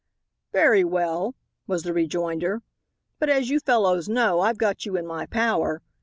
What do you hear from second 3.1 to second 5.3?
"but as you fellows know, I've got you in my